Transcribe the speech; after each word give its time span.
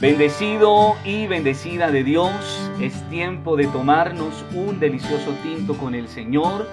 Bendecido 0.00 0.96
y 1.04 1.26
bendecida 1.26 1.90
de 1.90 2.02
Dios, 2.02 2.32
es 2.80 3.06
tiempo 3.10 3.54
de 3.56 3.66
tomarnos 3.66 4.32
un 4.54 4.80
delicioso 4.80 5.34
tinto 5.42 5.76
con 5.76 5.94
el 5.94 6.08
Señor 6.08 6.66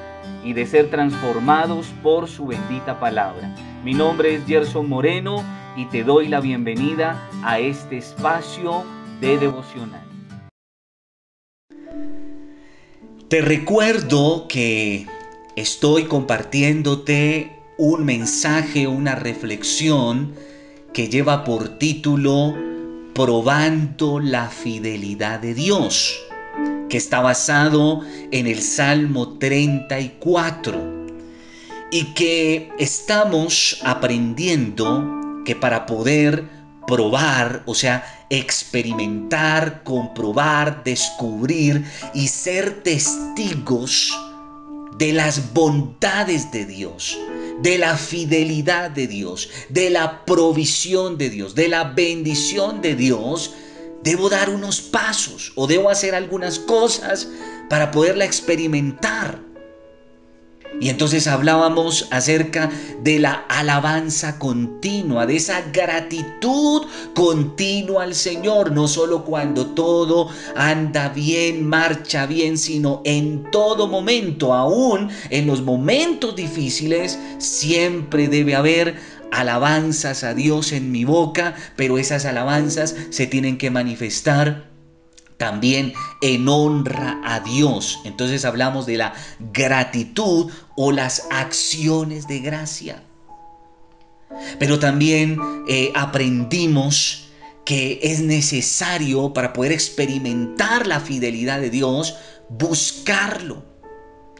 y 0.46 0.54
de 0.54 0.66
ser 0.66 0.90
transformados 0.90 1.88
por 2.02 2.30
su 2.30 2.48
bendita 2.48 3.02
palabra. 3.02 3.54
Mi 3.84 3.94
nombre 3.94 4.34
es 4.34 4.46
Gerson 4.46 4.88
Moreno 4.88 5.44
y 5.76 5.88
te 5.88 6.06
doy 6.06 6.30
la 6.30 6.40
bienvenida 6.40 7.30
a 7.44 7.60
este 7.60 7.98
espacio 7.98 8.86
de 9.20 9.38
devocional. 9.38 10.08
Te 13.28 13.42
recuerdo 13.42 14.48
que 14.48 15.06
estoy 15.58 16.06
compartiéndote 16.06 17.60
un 17.78 18.06
mensaje, 18.06 18.88
una 18.88 19.16
reflexión 19.16 20.34
que 20.94 21.10
lleva 21.10 21.44
por 21.44 21.78
título 21.78 22.56
Probando 23.18 24.20
la 24.20 24.48
fidelidad 24.48 25.40
de 25.40 25.56
Dios, 25.56 26.20
que 26.88 26.98
está 26.98 27.20
basado 27.20 28.04
en 28.30 28.46
el 28.46 28.62
Salmo 28.62 29.40
34 29.40 31.08
y 31.90 32.14
que 32.14 32.70
estamos 32.78 33.82
aprendiendo 33.84 35.42
que 35.46 35.56
para 35.56 35.88
poder 35.88 36.48
probar, 36.86 37.64
o 37.66 37.74
sea, 37.74 38.06
experimentar, 38.30 39.82
comprobar, 39.82 40.84
descubrir 40.84 41.86
y 42.14 42.28
ser 42.28 42.84
testigos 42.84 44.16
de 45.00 45.14
las 45.14 45.56
bondades 45.56 46.52
de 46.52 46.66
Dios, 46.66 47.18
de 47.62 47.78
la 47.78 47.98
fidelidad 47.98 48.92
de 48.92 49.08
Dios, 49.08 49.50
de 49.70 49.90
la 49.90 50.26
provisión 50.26 51.18
de 51.18 51.30
Dios, 51.30 51.56
de 51.56 51.68
la 51.68 51.84
bendición 51.86 52.82
de 52.82 52.96
Dios, 52.96 53.54
debo 54.04 54.30
dar 54.30 54.50
unos 54.50 54.82
pasos 54.82 55.52
o 55.56 55.68
debo 55.68 55.90
hacer 55.90 56.16
algunas 56.16 56.60
cosas 56.60 57.28
para 57.70 57.92
poderla 57.92 58.26
experimentar. 58.26 59.47
Y 60.80 60.90
entonces 60.90 61.26
hablábamos 61.26 62.08
acerca 62.12 62.70
de 63.02 63.20
la 63.20 63.46
alabanza 63.50 64.38
continua, 64.38 65.26
de 65.26 65.38
esa 65.38 65.62
gratitud 65.74 66.84
continua 67.16 68.04
al 68.04 68.14
Señor, 68.14 68.72
no 68.72 68.88
solo 68.88 69.26
cuando 69.26 69.68
todo 69.68 70.30
anda 70.56 71.10
bien, 71.10 71.68
marcha 71.68 72.28
bien, 72.28 72.60
sino 72.60 73.02
en 73.06 73.50
todo 73.50 73.88
momento, 73.88 74.54
aún 74.54 75.10
en 75.32 75.48
los 75.48 75.64
momentos 75.64 76.36
difíciles, 76.36 77.18
siempre 77.40 78.28
debe 78.28 78.54
haber 78.54 78.96
alabanzas 79.32 80.24
a 80.24 80.36
Dios 80.36 80.72
en 80.72 80.92
mi 80.92 81.06
boca, 81.06 81.56
pero 81.76 81.98
esas 81.98 82.26
alabanzas 82.26 82.96
se 83.10 83.26
tienen 83.26 83.58
que 83.58 83.72
manifestar 83.72 84.67
también 85.38 85.94
en 86.22 86.48
honra 86.48 87.22
a 87.24 87.40
Dios. 87.40 88.00
Entonces 88.04 88.46
hablamos 88.46 88.86
de 88.86 88.98
la 88.98 89.14
gratitud 89.54 90.52
o 90.76 90.92
las 90.92 91.28
acciones 91.32 92.28
de 92.28 92.40
gracia. 92.40 93.04
Pero 94.60 94.80
también 94.80 95.40
eh, 95.68 95.92
aprendimos 95.96 97.30
que 97.66 98.00
es 98.02 98.22
necesario 98.22 99.34
para 99.34 99.54
poder 99.54 99.72
experimentar 99.72 100.88
la 100.88 101.00
fidelidad 101.00 101.60
de 101.60 101.70
Dios, 101.70 102.16
buscarlo. 102.50 103.66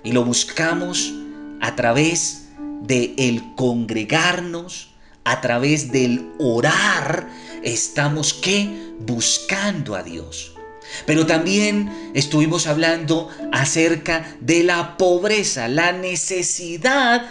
Y 0.04 0.12
lo 0.14 0.24
buscamos 0.24 1.14
a 1.60 1.76
través 1.76 2.48
de 2.82 3.14
el 3.18 3.56
congregarnos, 3.56 4.94
a 5.26 5.42
través 5.42 5.92
del 5.92 6.32
orar, 6.40 7.28
estamos 7.64 8.34
que 8.34 8.94
buscando 9.00 9.96
a 9.96 10.04
Dios. 10.04 10.57
Pero 11.06 11.26
también 11.26 12.12
estuvimos 12.14 12.68
hablando 12.68 13.30
acerca 13.52 14.36
de 14.42 14.64
la 14.64 14.98
pobreza, 14.98 15.68
la 15.68 15.92
necesidad 15.92 17.30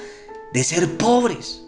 de 0.53 0.64
ser 0.64 0.97
pobres. 0.97 1.62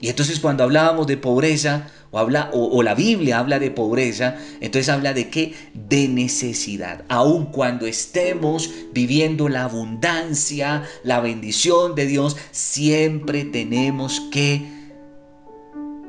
Y 0.00 0.08
entonces 0.08 0.40
cuando 0.40 0.64
hablábamos 0.64 1.06
de 1.06 1.18
pobreza, 1.18 1.88
o, 2.10 2.18
habla, 2.18 2.50
o, 2.52 2.82
la 2.82 2.94
Biblia 2.94 3.38
habla 3.38 3.58
de 3.58 3.70
pobreza, 3.70 4.36
entonces 4.60 4.88
habla 4.88 5.12
de 5.12 5.28
qué? 5.28 5.54
De 5.74 6.08
necesidad. 6.08 7.04
Aun 7.08 7.46
cuando 7.46 7.86
estemos 7.86 8.70
viviendo 8.92 9.48
la 9.48 9.64
abundancia, 9.64 10.82
la 11.04 11.20
bendición 11.20 11.94
de 11.94 12.06
Dios, 12.06 12.36
siempre 12.50 13.44
tenemos 13.44 14.20
que 14.32 14.80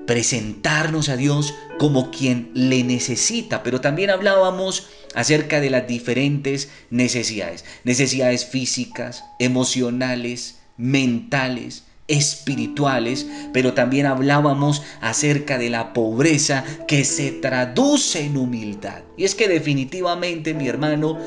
presentarnos 0.08 1.10
a 1.10 1.18
Dios 1.18 1.54
como 1.78 2.12
quien 2.12 2.52
le 2.54 2.84
necesita, 2.84 3.62
pero 3.62 3.82
también 3.82 4.10
hablábamos 4.10 4.88
acerca 5.16 5.60
de 5.60 5.70
las 5.70 5.88
diferentes 5.88 6.70
necesidades, 6.90 7.66
necesidades 7.84 8.46
físicas, 8.46 9.24
emocionales, 9.40 10.60
mentales, 10.78 11.84
espirituales, 12.08 13.26
pero 13.54 13.74
también 13.74 14.06
hablábamos 14.06 14.84
acerca 15.00 15.58
de 15.58 15.70
la 15.70 15.94
pobreza 15.94 16.64
que 16.88 17.06
se 17.06 17.32
traduce 17.32 18.26
en 18.26 18.38
humildad. 18.38 19.04
Y 19.18 19.24
es 19.24 19.36
que 19.36 19.48
definitivamente, 19.48 20.54
mi 20.54 20.68
hermano, 20.68 21.18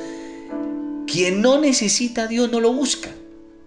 quien 1.07 1.41
no 1.41 1.59
necesita 1.59 2.23
a 2.23 2.27
Dios 2.27 2.51
no 2.51 2.59
lo 2.59 2.71
busca, 2.73 3.09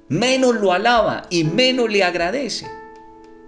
menos 0.09 0.57
lo 0.57 0.73
alaba 0.73 1.27
y 1.31 1.45
menos 1.45 1.91
le 1.91 2.05
agradece. 2.05 2.67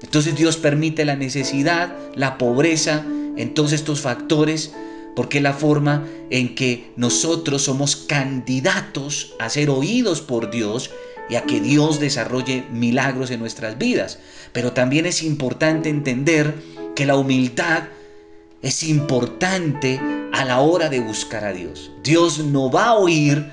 Entonces 0.03 0.35
Dios 0.35 0.57
permite 0.57 1.05
la 1.05 1.17
necesidad, 1.17 1.95
la 2.15 2.39
pobreza, 2.39 3.05
en 3.37 3.55
todos 3.55 3.73
estos 3.73 4.01
factores, 4.01 4.73
porque 5.21 5.37
es 5.37 5.45
la 5.45 5.53
forma 5.53 6.07
en 6.31 6.55
que 6.55 6.95
nosotros 6.97 7.61
somos 7.61 7.95
candidatos 7.95 9.35
a 9.39 9.51
ser 9.51 9.69
oídos 9.69 10.23
por 10.23 10.51
Dios 10.51 10.91
y 11.29 11.35
a 11.35 11.43
que 11.43 11.61
Dios 11.61 12.01
desarrolle 12.01 12.65
milagros 12.73 13.31
en 13.31 13.39
nuestras 13.39 13.77
vidas. 13.77 14.19
Pero 14.55 14.73
también 14.73 15.05
es 15.05 15.23
importante 15.23 15.91
entender 15.91 16.55
que 16.97 17.05
la 17.05 17.17
humildad 17.17 17.83
es 18.63 18.83
importante 18.83 20.01
a 20.33 20.47
la 20.47 20.61
hora 20.61 20.89
de 20.89 21.01
buscar 21.01 21.45
a 21.45 21.53
Dios. 21.53 21.91
Dios 22.03 22.39
no 22.39 22.71
va 22.71 22.87
a 22.87 22.95
oír 22.95 23.45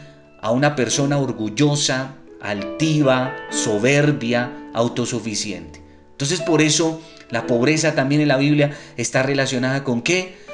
a 0.42 0.52
una 0.52 0.74
persona 0.74 1.18
orgullosa, 1.18 2.16
altiva, 2.40 3.36
soberbia, 3.50 4.70
autosuficiente. 4.74 5.84
Entonces 6.14 6.40
por 6.40 6.62
eso 6.62 7.02
la 7.30 7.46
pobreza 7.46 7.94
también 7.94 8.22
en 8.22 8.30
la 8.30 8.38
Biblia 8.38 8.72
está 8.96 9.22
relacionada 9.22 9.84
con 9.84 10.02
qué? 10.02 10.47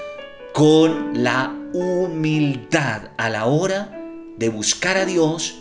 Con 0.53 1.23
la 1.23 1.51
humildad 1.73 3.09
a 3.17 3.29
la 3.29 3.45
hora 3.45 3.91
de 4.37 4.49
buscar 4.49 4.97
a 4.97 5.05
Dios 5.05 5.55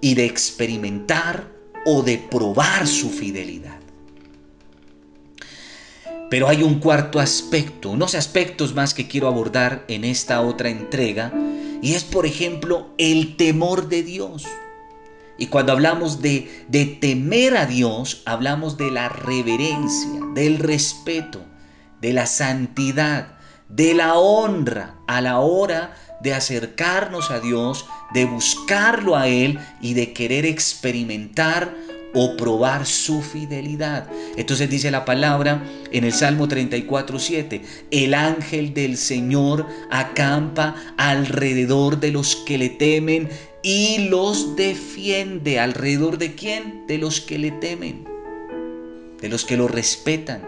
y 0.00 0.14
de 0.14 0.26
experimentar 0.26 1.48
o 1.84 2.02
de 2.02 2.18
probar 2.18 2.86
su 2.86 3.10
fidelidad. 3.10 3.80
Pero 6.30 6.48
hay 6.48 6.62
un 6.62 6.78
cuarto 6.78 7.18
aspecto, 7.18 7.90
unos 7.90 8.14
aspectos 8.14 8.74
más 8.74 8.94
que 8.94 9.08
quiero 9.08 9.26
abordar 9.26 9.84
en 9.88 10.04
esta 10.04 10.40
otra 10.40 10.70
entrega, 10.70 11.32
y 11.82 11.94
es 11.94 12.04
por 12.04 12.24
ejemplo 12.24 12.94
el 12.98 13.36
temor 13.36 13.88
de 13.88 14.04
Dios. 14.04 14.46
Y 15.36 15.48
cuando 15.48 15.72
hablamos 15.72 16.22
de, 16.22 16.64
de 16.68 16.86
temer 16.86 17.56
a 17.56 17.66
Dios, 17.66 18.22
hablamos 18.24 18.76
de 18.76 18.92
la 18.92 19.08
reverencia, 19.08 20.20
del 20.34 20.58
respeto, 20.58 21.40
de 22.00 22.12
la 22.12 22.26
santidad, 22.26 23.41
de 23.72 23.94
la 23.94 24.18
honra 24.18 24.96
a 25.06 25.20
la 25.20 25.40
hora 25.40 25.96
de 26.20 26.34
acercarnos 26.34 27.30
a 27.30 27.40
Dios, 27.40 27.86
de 28.14 28.26
buscarlo 28.26 29.16
a 29.16 29.28
Él 29.28 29.58
y 29.80 29.94
de 29.94 30.12
querer 30.12 30.46
experimentar 30.46 31.74
o 32.14 32.36
probar 32.36 32.86
su 32.86 33.22
fidelidad. 33.22 34.08
Entonces 34.36 34.68
dice 34.68 34.90
la 34.90 35.04
palabra 35.04 35.64
en 35.90 36.04
el 36.04 36.12
Salmo 36.12 36.46
34, 36.46 37.18
7, 37.18 37.62
el 37.90 38.14
ángel 38.14 38.74
del 38.74 38.96
Señor 38.96 39.66
acampa 39.90 40.76
alrededor 40.98 41.98
de 41.98 42.12
los 42.12 42.36
que 42.36 42.58
le 42.58 42.68
temen 42.68 43.30
y 43.62 44.08
los 44.10 44.56
defiende. 44.56 45.58
¿Alrededor 45.58 46.18
de 46.18 46.34
quién? 46.34 46.86
De 46.86 46.98
los 46.98 47.20
que 47.20 47.38
le 47.38 47.50
temen, 47.52 48.04
de 49.20 49.28
los 49.28 49.44
que 49.46 49.56
lo 49.56 49.66
respetan, 49.66 50.42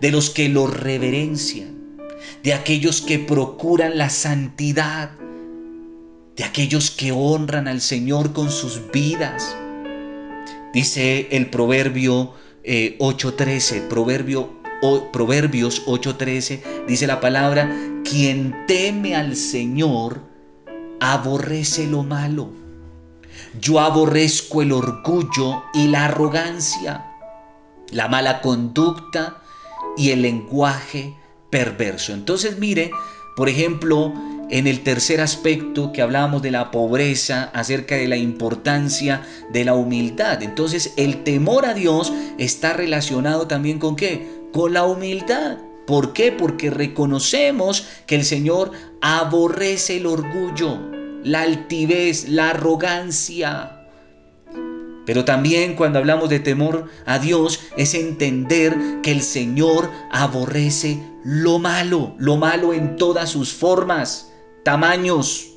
de 0.00 0.10
los 0.10 0.30
que 0.30 0.48
lo 0.48 0.66
reverencian, 0.66 1.77
de 2.42 2.54
aquellos 2.54 3.02
que 3.02 3.18
procuran 3.18 3.98
la 3.98 4.10
santidad, 4.10 5.10
de 6.36 6.44
aquellos 6.44 6.90
que 6.90 7.12
honran 7.12 7.68
al 7.68 7.80
Señor 7.80 8.32
con 8.32 8.50
sus 8.50 8.80
vidas. 8.92 9.56
Dice 10.72 11.28
el 11.32 11.50
proverbio 11.50 12.34
8.13, 12.64 13.76
eh, 13.76 13.80
proverbio, 13.88 14.58
Proverbios 15.12 15.84
8.13, 15.86 16.86
dice 16.86 17.06
la 17.08 17.20
palabra, 17.20 17.68
quien 18.04 18.54
teme 18.66 19.16
al 19.16 19.34
Señor, 19.34 20.22
aborrece 21.00 21.86
lo 21.86 22.04
malo. 22.04 22.50
Yo 23.60 23.80
aborrezco 23.80 24.62
el 24.62 24.72
orgullo 24.72 25.62
y 25.74 25.88
la 25.88 26.04
arrogancia, 26.04 27.04
la 27.90 28.06
mala 28.08 28.40
conducta 28.40 29.42
y 29.96 30.10
el 30.10 30.22
lenguaje 30.22 31.16
perverso. 31.50 32.12
Entonces 32.12 32.58
mire, 32.58 32.90
por 33.36 33.48
ejemplo, 33.48 34.12
en 34.50 34.66
el 34.66 34.80
tercer 34.82 35.20
aspecto 35.20 35.92
que 35.92 36.02
hablábamos 36.02 36.42
de 36.42 36.50
la 36.50 36.70
pobreza, 36.70 37.50
acerca 37.54 37.96
de 37.96 38.08
la 38.08 38.16
importancia 38.16 39.22
de 39.52 39.64
la 39.64 39.74
humildad. 39.74 40.42
Entonces 40.42 40.94
el 40.96 41.22
temor 41.22 41.66
a 41.66 41.74
Dios 41.74 42.12
está 42.38 42.72
relacionado 42.72 43.46
también 43.46 43.78
con 43.78 43.96
qué? 43.96 44.26
Con 44.52 44.72
la 44.72 44.84
humildad. 44.84 45.58
¿Por 45.86 46.12
qué? 46.12 46.32
Porque 46.32 46.70
reconocemos 46.70 47.86
que 48.06 48.16
el 48.16 48.24
Señor 48.24 48.72
aborrece 49.00 49.96
el 49.96 50.06
orgullo, 50.06 50.78
la 51.22 51.42
altivez, 51.42 52.28
la 52.28 52.50
arrogancia. 52.50 53.74
Pero 55.06 55.24
también 55.24 55.74
cuando 55.74 55.98
hablamos 55.98 56.28
de 56.28 56.40
temor 56.40 56.90
a 57.06 57.18
Dios 57.18 57.60
es 57.78 57.94
entender 57.94 58.76
que 59.02 59.10
el 59.10 59.22
Señor 59.22 59.90
aborrece 60.10 60.98
lo 61.28 61.58
malo, 61.58 62.14
lo 62.16 62.38
malo 62.38 62.72
en 62.72 62.96
todas 62.96 63.28
sus 63.28 63.52
formas, 63.52 64.32
tamaños 64.64 65.50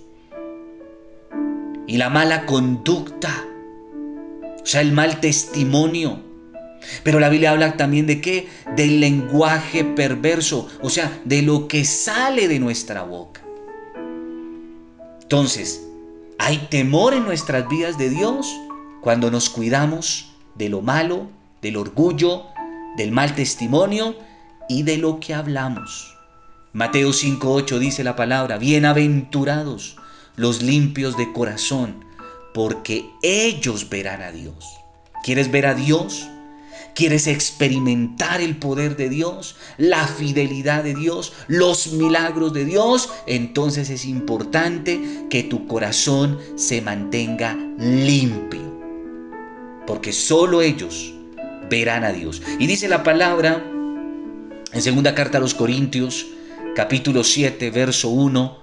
y 1.87 1.95
la 1.95 2.09
mala 2.09 2.45
conducta, 2.45 3.45
o 4.61 4.65
sea, 4.65 4.81
el 4.81 4.91
mal 4.91 5.21
testimonio. 5.21 6.19
Pero 7.03 7.21
la 7.21 7.29
Biblia 7.29 7.51
habla 7.51 7.77
también 7.77 8.05
de 8.05 8.19
qué? 8.19 8.49
Del 8.75 8.99
lenguaje 8.99 9.85
perverso, 9.85 10.67
o 10.81 10.89
sea, 10.89 11.21
de 11.23 11.41
lo 11.41 11.69
que 11.69 11.85
sale 11.85 12.49
de 12.49 12.59
nuestra 12.59 13.03
boca. 13.03 13.41
Entonces, 15.21 15.87
¿hay 16.37 16.57
temor 16.69 17.13
en 17.13 17.23
nuestras 17.23 17.69
vidas 17.69 17.97
de 17.97 18.09
Dios? 18.09 18.45
cuando 19.01 19.31
nos 19.31 19.49
cuidamos 19.49 20.31
de 20.55 20.69
lo 20.69 20.81
malo, 20.81 21.27
del 21.61 21.77
orgullo, 21.77 22.43
del 22.97 23.11
mal 23.11 23.33
testimonio 23.33 24.15
y 24.69 24.83
de 24.83 24.97
lo 24.97 25.19
que 25.19 25.33
hablamos. 25.33 26.15
Mateo 26.73 27.09
5.8 27.09 27.79
dice 27.79 28.03
la 28.03 28.15
palabra, 28.15 28.57
bienaventurados 28.57 29.97
los 30.35 30.61
limpios 30.61 31.17
de 31.17 31.31
corazón, 31.33 32.05
porque 32.53 33.05
ellos 33.21 33.89
verán 33.89 34.21
a 34.21 34.31
Dios. 34.31 34.65
¿Quieres 35.23 35.51
ver 35.51 35.65
a 35.65 35.73
Dios? 35.73 36.27
¿Quieres 36.95 37.27
experimentar 37.27 38.41
el 38.41 38.57
poder 38.57 38.97
de 38.97 39.09
Dios, 39.09 39.55
la 39.77 40.07
fidelidad 40.07 40.83
de 40.83 40.95
Dios, 40.95 41.33
los 41.47 41.93
milagros 41.93 42.53
de 42.53 42.65
Dios? 42.65 43.09
Entonces 43.27 43.89
es 43.89 44.05
importante 44.05 45.27
que 45.29 45.43
tu 45.43 45.67
corazón 45.67 46.39
se 46.55 46.81
mantenga 46.81 47.55
limpio 47.77 48.71
porque 49.91 50.13
solo 50.13 50.61
ellos 50.61 51.13
verán 51.69 52.03
a 52.03 52.11
Dios. 52.11 52.41
Y 52.59 52.67
dice 52.67 52.87
la 52.87 53.03
palabra 53.03 53.61
en 54.73 54.81
segunda 54.81 55.13
carta 55.15 55.37
a 55.37 55.41
los 55.41 55.53
Corintios, 55.53 56.27
capítulo 56.75 57.23
7, 57.23 57.71
verso 57.71 58.09
1, 58.09 58.61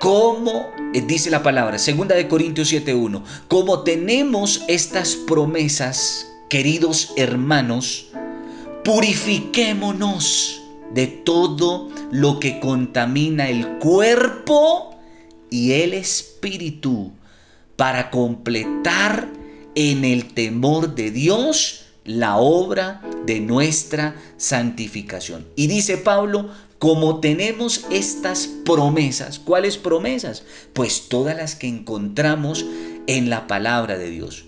¿Cómo, 0.00 0.70
eh, 0.92 1.00
dice 1.00 1.30
la 1.30 1.42
palabra, 1.42 1.78
segunda 1.78 2.14
de 2.14 2.28
Corintios 2.28 2.70
7.1, 2.70 3.22
como 3.48 3.84
tenemos 3.84 4.62
estas 4.68 5.14
promesas, 5.14 6.30
queridos 6.50 7.14
hermanos, 7.16 8.08
purifiquémonos 8.84 10.60
de 10.92 11.06
todo 11.06 11.88
lo 12.10 12.38
que 12.38 12.60
contamina 12.60 13.48
el 13.48 13.78
cuerpo 13.78 14.94
y 15.48 15.72
el 15.72 15.94
espíritu 15.94 17.12
para 17.76 18.10
completar 18.10 19.26
en 19.74 20.04
el 20.04 20.34
temor 20.34 20.94
de 20.94 21.10
Dios 21.12 21.83
la 22.04 22.36
obra 22.36 23.02
de 23.26 23.40
nuestra 23.40 24.14
santificación. 24.36 25.46
Y 25.56 25.66
dice 25.66 25.96
Pablo, 25.96 26.50
como 26.78 27.20
tenemos 27.20 27.86
estas 27.90 28.46
promesas, 28.46 29.38
¿cuáles 29.38 29.78
promesas? 29.78 30.42
Pues 30.74 31.08
todas 31.08 31.36
las 31.36 31.54
que 31.54 31.66
encontramos 31.66 32.66
en 33.06 33.30
la 33.30 33.46
palabra 33.46 33.96
de 33.96 34.10
Dios. 34.10 34.44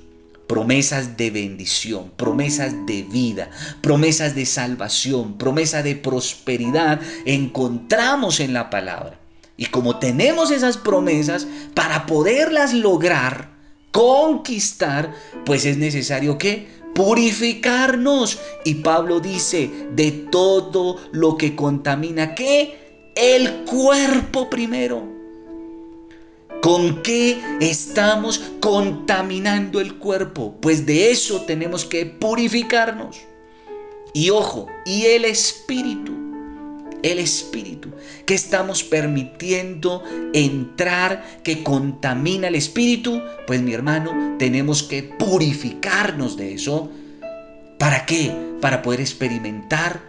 Promesas 0.46 1.16
de 1.16 1.30
bendición, 1.30 2.12
promesas 2.16 2.74
de 2.86 3.02
vida, 3.02 3.50
promesas 3.80 4.34
de 4.34 4.46
salvación, 4.46 5.38
promesa 5.38 5.82
de 5.82 5.96
prosperidad, 5.96 7.00
encontramos 7.24 8.38
en 8.38 8.52
la 8.52 8.70
palabra. 8.70 9.18
Y 9.56 9.66
como 9.66 9.98
tenemos 9.98 10.50
esas 10.50 10.76
promesas, 10.76 11.46
para 11.74 12.06
poderlas 12.06 12.74
lograr, 12.74 13.50
conquistar, 13.90 15.14
pues 15.46 15.64
es 15.64 15.78
necesario 15.78 16.36
que 16.36 16.75
purificarnos. 16.96 18.40
Y 18.64 18.76
Pablo 18.76 19.20
dice, 19.20 19.70
de 19.92 20.10
todo 20.10 20.96
lo 21.12 21.36
que 21.36 21.54
contamina, 21.54 22.34
¿qué? 22.34 23.12
El 23.14 23.64
cuerpo 23.64 24.50
primero. 24.50 25.14
¿Con 26.62 27.02
qué 27.02 27.40
estamos 27.60 28.40
contaminando 28.60 29.80
el 29.80 29.98
cuerpo? 29.98 30.56
Pues 30.60 30.84
de 30.86 31.12
eso 31.12 31.42
tenemos 31.42 31.84
que 31.84 32.06
purificarnos. 32.06 33.18
Y 34.12 34.30
ojo, 34.30 34.66
y 34.86 35.04
el 35.04 35.26
espíritu 35.26 36.15
el 37.02 37.18
espíritu, 37.18 37.90
que 38.24 38.34
estamos 38.34 38.82
permitiendo 38.82 40.02
entrar, 40.32 41.42
que 41.42 41.62
contamina 41.62 42.48
el 42.48 42.54
espíritu, 42.54 43.22
pues 43.46 43.62
mi 43.62 43.72
hermano, 43.72 44.36
tenemos 44.38 44.82
que 44.82 45.02
purificarnos 45.02 46.36
de 46.36 46.54
eso. 46.54 46.90
¿Para 47.78 48.06
qué? 48.06 48.34
Para 48.60 48.82
poder 48.82 49.00
experimentar 49.00 50.00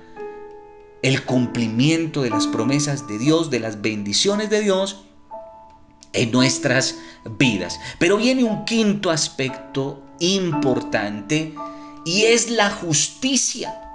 el 1.01 1.23
cumplimiento 1.23 2.23
de 2.23 2.29
las 2.29 2.47
promesas 2.47 3.07
de 3.07 3.17
Dios, 3.19 3.49
de 3.49 3.59
las 3.59 3.81
bendiciones 3.81 4.49
de 4.49 4.61
Dios 4.61 5.05
en 6.13 6.31
nuestras 6.31 6.95
vidas. 7.37 7.79
Pero 7.99 8.17
viene 8.17 8.43
un 8.43 8.65
quinto 8.65 9.11
aspecto 9.11 10.03
importante 10.19 11.53
y 12.05 12.23
es 12.23 12.49
la 12.49 12.69
justicia. 12.71 13.86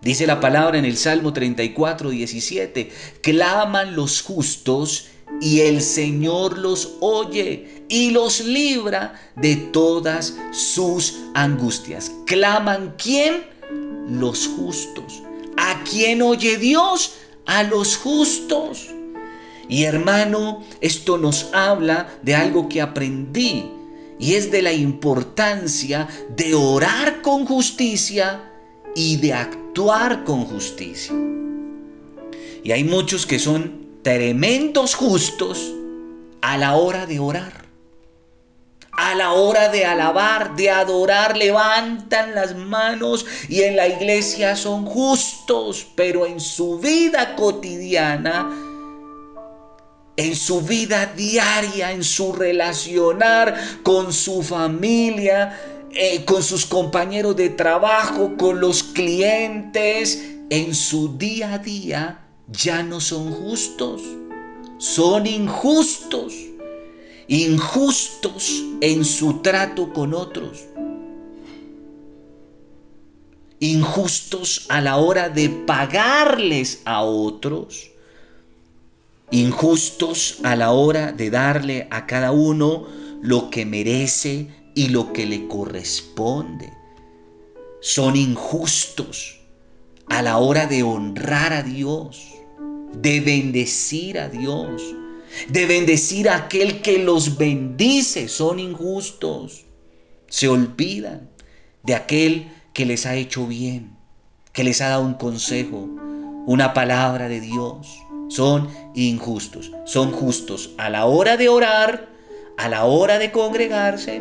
Dice 0.00 0.26
la 0.26 0.38
palabra 0.38 0.78
en 0.78 0.84
el 0.84 0.96
Salmo 0.96 1.32
34, 1.32 2.10
17, 2.10 2.90
claman 3.20 3.96
los 3.96 4.22
justos 4.22 5.08
y 5.40 5.60
el 5.60 5.82
Señor 5.82 6.56
los 6.56 6.96
oye 7.00 7.84
y 7.88 8.12
los 8.12 8.40
libra 8.40 9.14
de 9.34 9.56
todas 9.56 10.36
sus 10.52 11.18
angustias. 11.34 12.12
¿Claman 12.26 12.94
quién? 12.96 13.44
Los 14.08 14.46
justos. 14.46 15.22
¿A 15.56 15.82
quién 15.82 16.22
oye 16.22 16.58
Dios? 16.58 17.14
A 17.46 17.64
los 17.64 17.96
justos. 17.96 18.86
Y 19.68 19.82
hermano, 19.82 20.62
esto 20.80 21.18
nos 21.18 21.52
habla 21.52 22.08
de 22.22 22.36
algo 22.36 22.68
que 22.68 22.80
aprendí 22.80 23.66
y 24.18 24.34
es 24.34 24.50
de 24.50 24.62
la 24.62 24.72
importancia 24.72 26.08
de 26.36 26.54
orar 26.54 27.20
con 27.20 27.44
justicia 27.46 28.47
y 28.98 29.16
de 29.16 29.32
actuar 29.32 30.24
con 30.24 30.44
justicia. 30.44 31.14
Y 32.64 32.72
hay 32.72 32.82
muchos 32.82 33.26
que 33.26 33.38
son 33.38 34.00
tremendos 34.02 34.96
justos 34.96 35.72
a 36.42 36.58
la 36.58 36.74
hora 36.74 37.06
de 37.06 37.20
orar. 37.20 37.64
A 38.90 39.14
la 39.14 39.34
hora 39.34 39.68
de 39.68 39.84
alabar, 39.84 40.56
de 40.56 40.70
adorar, 40.70 41.36
levantan 41.36 42.34
las 42.34 42.56
manos 42.56 43.24
y 43.48 43.62
en 43.62 43.76
la 43.76 43.86
iglesia 43.86 44.56
son 44.56 44.84
justos, 44.84 45.86
pero 45.94 46.26
en 46.26 46.40
su 46.40 46.80
vida 46.80 47.36
cotidiana, 47.36 48.50
en 50.16 50.34
su 50.34 50.60
vida 50.60 51.06
diaria, 51.06 51.92
en 51.92 52.02
su 52.02 52.32
relacionar 52.32 53.54
con 53.84 54.12
su 54.12 54.42
familia, 54.42 55.77
eh, 55.92 56.24
con 56.24 56.42
sus 56.42 56.66
compañeros 56.66 57.36
de 57.36 57.50
trabajo, 57.50 58.36
con 58.36 58.60
los 58.60 58.82
clientes, 58.82 60.36
en 60.50 60.74
su 60.74 61.16
día 61.18 61.54
a 61.54 61.58
día, 61.58 62.26
ya 62.50 62.82
no 62.82 63.00
son 63.00 63.32
justos, 63.32 64.02
son 64.78 65.26
injustos, 65.26 66.32
injustos 67.26 68.62
en 68.80 69.04
su 69.04 69.40
trato 69.42 69.92
con 69.92 70.14
otros, 70.14 70.64
injustos 73.60 74.66
a 74.68 74.80
la 74.80 74.96
hora 74.96 75.28
de 75.28 75.48
pagarles 75.50 76.82
a 76.84 77.02
otros, 77.02 77.90
injustos 79.30 80.38
a 80.42 80.56
la 80.56 80.70
hora 80.72 81.12
de 81.12 81.30
darle 81.30 81.88
a 81.90 82.06
cada 82.06 82.32
uno 82.32 82.86
lo 83.20 83.50
que 83.50 83.66
merece 83.66 84.48
y 84.78 84.90
lo 84.90 85.12
que 85.12 85.26
le 85.26 85.48
corresponde. 85.48 86.72
Son 87.80 88.14
injustos 88.14 89.40
a 90.08 90.22
la 90.22 90.38
hora 90.38 90.68
de 90.68 90.84
honrar 90.84 91.52
a 91.52 91.64
Dios, 91.64 92.28
de 92.92 93.18
bendecir 93.18 94.20
a 94.20 94.28
Dios, 94.28 94.80
de 95.48 95.66
bendecir 95.66 96.28
a 96.28 96.36
aquel 96.36 96.80
que 96.80 96.98
los 96.98 97.38
bendice. 97.38 98.28
Son 98.28 98.60
injustos. 98.60 99.64
Se 100.28 100.46
olvidan 100.46 101.28
de 101.82 101.96
aquel 101.96 102.48
que 102.72 102.86
les 102.86 103.04
ha 103.04 103.16
hecho 103.16 103.48
bien, 103.48 103.96
que 104.52 104.62
les 104.62 104.80
ha 104.80 104.90
dado 104.90 105.02
un 105.02 105.14
consejo, 105.14 105.88
una 106.46 106.72
palabra 106.72 107.28
de 107.28 107.40
Dios. 107.40 107.98
Son 108.28 108.68
injustos. 108.94 109.72
Son 109.86 110.12
justos 110.12 110.70
a 110.78 110.88
la 110.88 111.06
hora 111.06 111.36
de 111.36 111.48
orar, 111.48 112.17
a 112.58 112.68
la 112.68 112.84
hora 112.84 113.18
de 113.18 113.30
congregarse, 113.30 114.20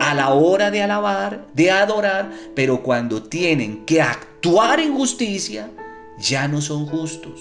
a 0.00 0.12
la 0.12 0.34
hora 0.34 0.70
de 0.72 0.82
alabar, 0.82 1.46
de 1.54 1.70
adorar, 1.70 2.30
pero 2.54 2.82
cuando 2.82 3.22
tienen 3.22 3.86
que 3.86 4.02
actuar 4.02 4.80
en 4.80 4.94
justicia, 4.94 5.70
ya 6.18 6.48
no 6.48 6.60
son 6.60 6.86
justos. 6.86 7.40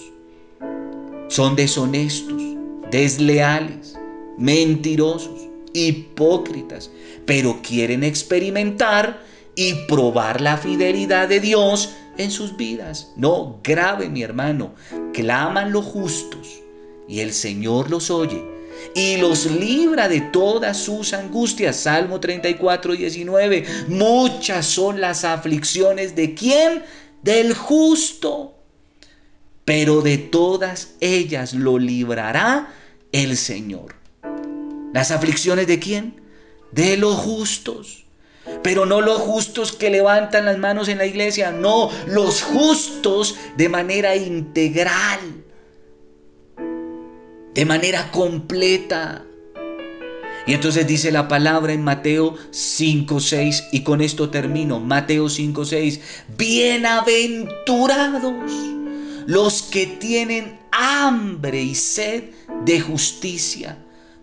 Son 1.29 1.55
deshonestos, 1.55 2.41
desleales, 2.91 3.97
mentirosos, 4.37 5.49
hipócritas, 5.73 6.91
pero 7.25 7.59
quieren 7.63 8.03
experimentar 8.03 9.23
y 9.55 9.73
probar 9.87 10.41
la 10.41 10.57
fidelidad 10.57 11.27
de 11.27 11.39
Dios 11.39 11.95
en 12.19 12.29
sus 12.29 12.55
vidas. 12.55 13.11
No, 13.15 13.59
grave 13.63 14.09
mi 14.09 14.21
hermano, 14.21 14.75
claman 15.11 15.71
los 15.71 15.85
justos 15.85 16.61
y 17.07 17.21
el 17.21 17.33
Señor 17.33 17.89
los 17.89 18.11
oye 18.11 18.54
y 18.93 19.17
los 19.17 19.45
libra 19.45 20.07
de 20.07 20.21
todas 20.21 20.77
sus 20.77 21.13
angustias. 21.13 21.75
Salmo 21.75 22.19
34, 22.19 22.93
19. 22.93 23.65
Muchas 23.87 24.65
son 24.65 25.01
las 25.01 25.23
aflicciones 25.23 26.15
de 26.15 26.33
quién? 26.33 26.83
Del 27.21 27.53
justo. 27.53 28.53
Pero 29.65 30.01
de 30.01 30.17
todas 30.17 30.93
ellas 30.99 31.53
lo 31.53 31.79
librará 31.79 32.73
el 33.11 33.35
Señor. 33.35 33.95
¿Las 34.93 35.11
aflicciones 35.11 35.67
de 35.67 35.79
quién? 35.79 36.21
De 36.71 36.97
los 36.97 37.15
justos. 37.15 38.05
Pero 38.61 38.85
no 38.85 39.01
los 39.01 39.19
justos 39.19 39.71
que 39.71 39.89
levantan 39.89 40.45
las 40.45 40.57
manos 40.57 40.87
en 40.87 40.99
la 40.99 41.05
iglesia, 41.05 41.51
no, 41.51 41.89
los 42.07 42.43
justos 42.43 43.35
de 43.57 43.69
manera 43.69 44.15
integral, 44.15 45.19
de 47.55 47.65
manera 47.65 48.11
completa. 48.11 49.25
Y 50.45 50.53
entonces 50.53 50.85
dice 50.85 51.11
la 51.11 51.27
palabra 51.27 51.73
en 51.73 51.83
Mateo 51.83 52.35
5:6 52.51 53.63
y 53.71 53.81
con 53.81 54.01
esto 54.01 54.29
termino, 54.29 54.79
Mateo 54.79 55.29
5:6, 55.29 55.99
bienaventurados 56.37 58.51
los 59.25 59.63
que 59.63 59.87
tienen 59.87 60.59
hambre 60.71 61.63
y 61.63 61.73
sed 61.73 62.25
de 62.63 62.79
justicia, 62.79 63.79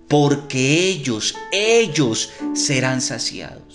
porque 0.06 0.86
ellos, 0.86 1.34
ellos 1.50 2.30
serán 2.54 3.00
saciados. 3.00 3.71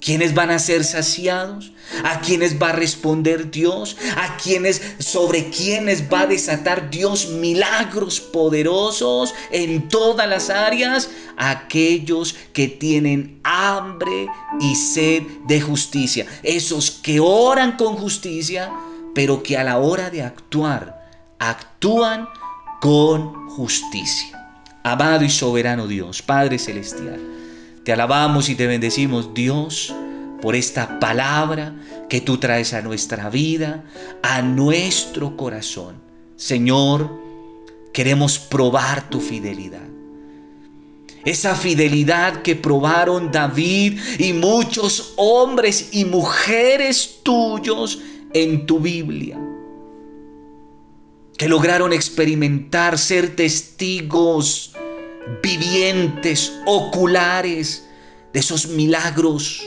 ¿Quiénes 0.00 0.34
van 0.34 0.50
a 0.50 0.58
ser 0.58 0.82
saciados? 0.84 1.72
¿A 2.04 2.20
quiénes 2.20 2.60
va 2.60 2.70
a 2.70 2.72
responder 2.72 3.50
Dios? 3.50 3.96
¿A 4.16 4.36
quiénes, 4.38 4.80
sobre 4.98 5.50
quiénes 5.50 6.10
va 6.10 6.22
a 6.22 6.26
desatar 6.26 6.88
Dios 6.90 7.28
milagros 7.28 8.18
poderosos 8.20 9.34
en 9.50 9.88
todas 9.88 10.26
las 10.26 10.48
áreas? 10.48 11.10
Aquellos 11.36 12.34
que 12.54 12.68
tienen 12.68 13.40
hambre 13.44 14.26
y 14.60 14.74
sed 14.74 15.22
de 15.46 15.60
justicia. 15.60 16.26
Esos 16.42 16.90
que 16.90 17.20
oran 17.20 17.76
con 17.76 17.96
justicia, 17.96 18.70
pero 19.14 19.42
que 19.42 19.58
a 19.58 19.64
la 19.64 19.78
hora 19.78 20.08
de 20.08 20.22
actuar, 20.22 21.10
actúan 21.38 22.26
con 22.80 23.50
justicia. 23.50 24.38
Amado 24.82 25.24
y 25.24 25.30
soberano 25.30 25.86
Dios, 25.86 26.22
Padre 26.22 26.58
Celestial. 26.58 27.39
Te 27.84 27.92
alabamos 27.92 28.48
y 28.48 28.54
te 28.54 28.66
bendecimos, 28.66 29.32
Dios, 29.32 29.94
por 30.42 30.54
esta 30.54 30.98
palabra 30.98 31.74
que 32.08 32.20
tú 32.20 32.38
traes 32.38 32.74
a 32.74 32.82
nuestra 32.82 33.30
vida, 33.30 33.84
a 34.22 34.42
nuestro 34.42 35.36
corazón. 35.36 35.96
Señor, 36.36 37.10
queremos 37.92 38.38
probar 38.38 39.08
tu 39.08 39.20
fidelidad. 39.20 39.88
Esa 41.24 41.54
fidelidad 41.54 42.42
que 42.42 42.56
probaron 42.56 43.30
David 43.30 43.98
y 44.18 44.32
muchos 44.32 45.14
hombres 45.16 45.88
y 45.92 46.04
mujeres 46.04 47.20
tuyos 47.22 48.00
en 48.32 48.66
tu 48.66 48.78
Biblia. 48.78 49.38
Que 51.36 51.48
lograron 51.48 51.92
experimentar, 51.92 52.98
ser 52.98 53.36
testigos 53.36 54.74
vivientes, 55.42 56.52
oculares, 56.66 57.86
de 58.32 58.40
esos 58.40 58.68
milagros, 58.68 59.62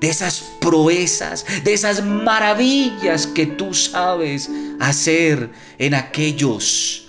de 0.00 0.08
esas 0.08 0.42
proezas, 0.60 1.44
de 1.64 1.72
esas 1.72 2.04
maravillas 2.04 3.26
que 3.26 3.46
tú 3.46 3.72
sabes 3.74 4.50
hacer 4.80 5.50
en 5.78 5.94
aquellos, 5.94 7.08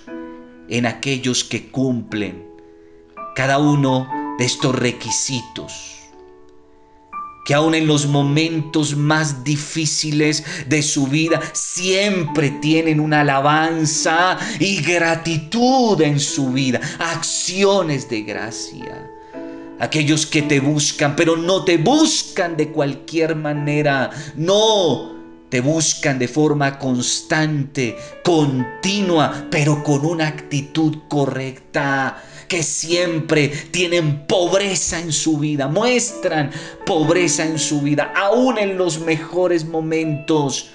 en 0.68 0.86
aquellos 0.86 1.44
que 1.44 1.70
cumplen 1.70 2.44
cada 3.34 3.58
uno 3.58 4.08
de 4.38 4.44
estos 4.44 4.74
requisitos 4.74 6.03
que 7.44 7.54
aun 7.54 7.74
en 7.74 7.86
los 7.86 8.06
momentos 8.06 8.96
más 8.96 9.44
difíciles 9.44 10.44
de 10.66 10.82
su 10.82 11.06
vida 11.06 11.40
siempre 11.52 12.50
tienen 12.50 13.00
una 13.00 13.20
alabanza 13.20 14.38
y 14.58 14.80
gratitud 14.80 16.00
en 16.00 16.18
su 16.18 16.50
vida, 16.52 16.80
acciones 16.98 18.08
de 18.08 18.22
gracia. 18.22 19.10
Aquellos 19.80 20.24
que 20.24 20.42
te 20.42 20.60
buscan, 20.60 21.16
pero 21.16 21.36
no 21.36 21.64
te 21.64 21.76
buscan 21.76 22.56
de 22.56 22.68
cualquier 22.68 23.36
manera, 23.36 24.10
no, 24.36 25.13
te 25.54 25.60
buscan 25.60 26.18
de 26.18 26.26
forma 26.26 26.80
constante, 26.80 27.96
continua, 28.24 29.46
pero 29.52 29.84
con 29.84 30.04
una 30.04 30.26
actitud 30.26 31.02
correcta 31.06 32.20
que 32.48 32.64
siempre 32.64 33.46
tienen 33.70 34.26
pobreza 34.26 34.98
en 34.98 35.12
su 35.12 35.38
vida, 35.38 35.68
muestran 35.68 36.50
pobreza 36.84 37.44
en 37.44 37.60
su 37.60 37.82
vida, 37.82 38.12
aún 38.16 38.58
en 38.58 38.76
los 38.76 38.98
mejores 38.98 39.64
momentos 39.64 40.70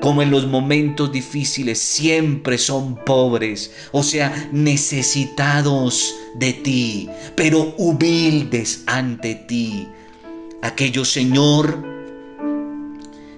como 0.00 0.22
en 0.22 0.32
los 0.32 0.44
momentos 0.44 1.12
difíciles, 1.12 1.78
siempre 1.78 2.58
son 2.58 2.96
pobres, 3.04 3.70
o 3.92 4.02
sea, 4.02 4.48
necesitados 4.50 6.16
de 6.34 6.52
ti, 6.52 7.08
pero 7.36 7.76
humildes 7.78 8.82
ante 8.86 9.36
ti. 9.36 9.86
Aquellos, 10.62 11.12
Señor, 11.12 11.95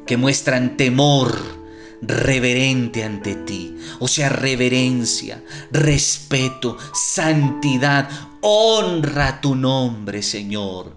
que 0.08 0.16
muestran 0.16 0.78
temor, 0.78 1.38
reverente 2.00 3.04
ante 3.04 3.34
ti. 3.34 3.76
O 4.00 4.08
sea, 4.08 4.30
reverencia, 4.30 5.44
respeto, 5.70 6.78
santidad, 6.94 8.08
honra 8.40 9.42
tu 9.42 9.54
nombre, 9.54 10.22
Señor. 10.22 10.96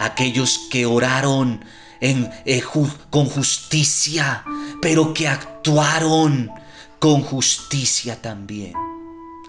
Aquellos 0.00 0.66
que 0.72 0.84
oraron 0.84 1.64
eh, 2.00 2.64
con 3.10 3.26
justicia, 3.26 4.44
pero 4.80 5.14
que 5.14 5.28
actuaron 5.28 6.50
con 6.98 7.22
justicia 7.22 8.20
también. 8.20 8.72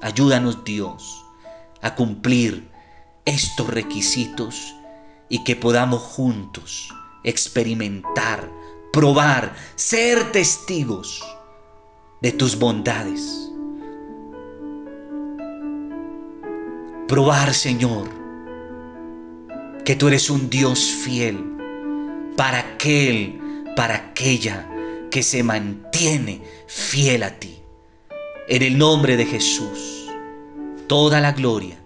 Ayúdanos 0.04 0.64
Dios 0.64 1.26
a 1.82 1.96
cumplir 1.96 2.70
estos 3.26 3.68
requisitos 3.68 4.76
y 5.30 5.44
que 5.44 5.56
podamos 5.56 6.00
juntos 6.04 6.90
experimentar 7.24 8.63
probar, 8.94 9.56
ser 9.76 10.32
testigos 10.32 11.26
de 12.22 12.32
tus 12.32 12.60
bondades. 12.60 13.52
Probar, 17.08 17.56
Señor, 17.56 18.08
que 19.84 19.96
tú 19.96 20.08
eres 20.10 20.30
un 20.30 20.48
Dios 20.48 20.80
fiel 20.80 21.44
para 22.38 22.60
aquel, 22.60 23.42
para 23.76 23.96
aquella 23.96 24.70
que 25.10 25.24
se 25.24 25.42
mantiene 25.42 26.44
fiel 26.68 27.24
a 27.24 27.32
ti. 27.40 27.60
En 28.48 28.62
el 28.62 28.78
nombre 28.78 29.18
de 29.18 29.26
Jesús, 29.26 30.08
toda 30.86 31.20
la 31.20 31.32
gloria 31.32 31.80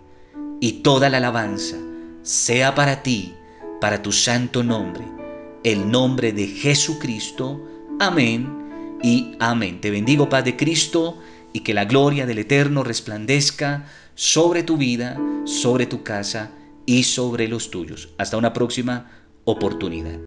y 0.59 0.83
toda 0.83 1.09
la 1.09 1.17
alabanza 1.17 1.77
sea 2.23 2.75
para 2.75 3.01
ti, 3.01 3.33
para 3.79 4.01
tu 4.01 4.11
santo 4.11 4.61
nombre 4.61 5.16
el 5.63 5.89
nombre 5.89 6.31
de 6.31 6.47
Jesucristo. 6.47 7.61
Amén 7.99 8.99
y 9.03 9.35
amén. 9.39 9.81
Te 9.81 9.91
bendigo, 9.91 10.29
Paz 10.29 10.45
de 10.45 10.55
Cristo, 10.55 11.17
y 11.53 11.61
que 11.61 11.73
la 11.73 11.85
gloria 11.85 12.25
del 12.25 12.39
Eterno 12.39 12.83
resplandezca 12.83 13.85
sobre 14.15 14.63
tu 14.63 14.77
vida, 14.77 15.19
sobre 15.45 15.85
tu 15.85 16.03
casa 16.03 16.51
y 16.85 17.03
sobre 17.03 17.47
los 17.47 17.71
tuyos. 17.71 18.09
Hasta 18.17 18.37
una 18.37 18.53
próxima 18.53 19.11
oportunidad. 19.45 20.26